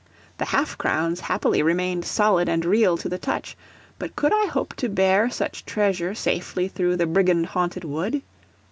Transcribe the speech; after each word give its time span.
The 0.39 0.45
half 0.45 0.79
crowns 0.79 1.19
happily 1.19 1.61
remained 1.61 2.05
solid 2.05 2.49
and 2.49 2.65
real 2.65 2.97
to 2.97 3.07
the 3.07 3.19
touch; 3.19 3.55
but 3.99 4.15
could 4.15 4.33
I 4.33 4.47
hope 4.47 4.73
to 4.77 4.89
bear 4.89 5.29
such 5.29 5.63
treasure 5.63 6.15
safely 6.15 6.67
through 6.67 6.95
the 6.95 7.05
brigand 7.05 7.45
haunted 7.45 7.83
wood? 7.83 8.23